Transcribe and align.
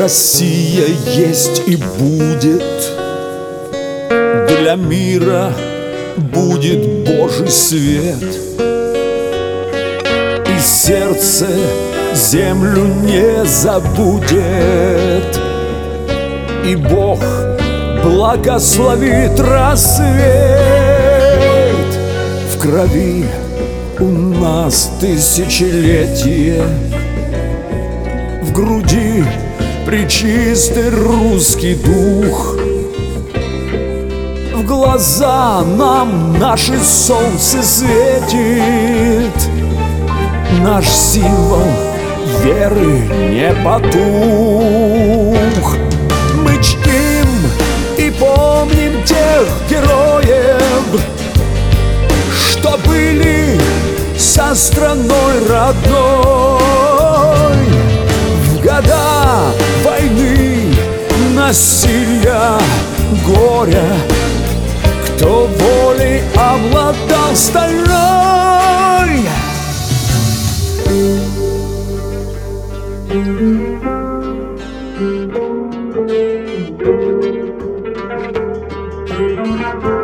Россия 0.00 0.86
есть 1.14 1.62
и 1.66 1.76
будет. 1.76 2.64
Для 4.48 4.74
мира 4.74 5.52
будет 6.16 7.04
Божий 7.04 7.50
свет. 7.50 8.24
И 10.48 10.58
сердце 10.58 11.48
землю 12.14 12.86
не 13.04 13.44
забудет. 13.44 15.38
И 16.64 16.76
Бог 16.76 17.20
благословит 18.02 19.38
рассвет. 19.38 20.16
В 22.54 22.58
крови 22.58 23.26
у 23.98 24.06
нас 24.06 24.92
тысячелетие. 24.98 26.64
В 28.42 28.52
груди 28.54 29.24
причистый 29.90 30.88
русский 30.90 31.74
дух. 31.74 32.54
В 34.54 34.64
глаза 34.64 35.62
нам 35.64 36.38
наше 36.38 36.78
солнце 36.78 37.60
светит. 37.60 39.34
Наш 40.60 40.86
символ 40.86 41.66
веры 42.44 43.00
не 43.32 43.52
потух. 43.64 43.90
Мы 46.36 46.62
чтим 46.62 47.26
и 47.98 48.10
помним 48.12 49.02
тех 49.04 49.48
героев 49.68 51.00
Что 52.32 52.78
были 52.86 53.58
со 54.16 54.54
страной 54.54 55.48
родной. 55.48 56.60
В 58.44 58.62
года 58.62 59.19
войны, 59.19 59.19
насилия, 61.50 62.60
горя. 63.26 63.82
Кто 65.04 65.48
волей 65.58 66.22
обладал 66.36 67.34
стальной? 67.34 67.90
Нам 79.36 79.99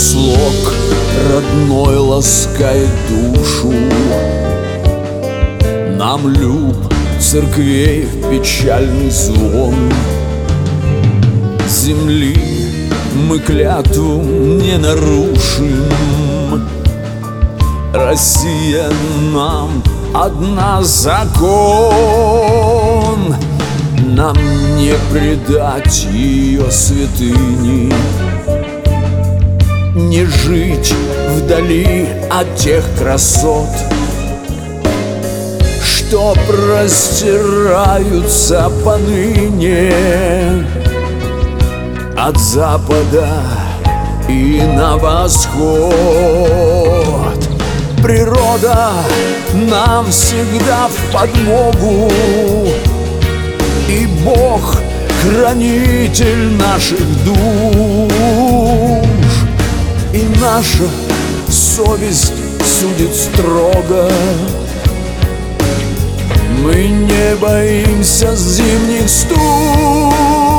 слог 0.00 0.72
родной 1.30 1.96
ласкает 1.98 2.88
душу. 3.10 3.74
Нам 5.98 6.26
люб 6.26 6.74
церквей 7.20 8.08
печальный 8.30 9.10
звон. 9.10 9.74
Земли 11.68 12.34
мы 13.28 13.38
клятву 13.40 14.22
не 14.22 14.78
нарушим. 14.78 15.84
Россия 17.92 18.88
нам 19.34 19.82
одна 20.14 20.82
закон. 20.82 21.50
Нам 24.06 24.36
не 24.78 24.94
предать 25.12 26.06
ее 26.10 26.70
святыни 26.70 27.92
Не 30.08 30.24
жить 30.24 30.94
вдали 31.28 32.08
от 32.30 32.56
тех 32.56 32.82
красот 32.98 33.68
Что 35.84 36.34
простираются 36.48 38.70
поныне 38.82 39.92
От 42.16 42.38
запада 42.38 43.28
и 44.28 44.62
на 44.74 44.96
восход. 44.96 45.60
Природа 48.02 48.88
нам 49.52 50.10
всегда 50.10 50.88
в 50.88 50.96
подмогу 51.12 52.10
И 53.88 54.08
Бог 54.24 54.78
хранитель 55.22 56.50
наших 56.56 57.24
душ 57.24 58.10
наша 60.60 60.90
совесть 61.48 62.34
судит 62.62 63.14
строго. 63.14 64.10
Мы 66.62 66.88
не 66.88 67.36
боимся 67.36 68.36
зимних 68.36 69.08
студ 69.08 70.49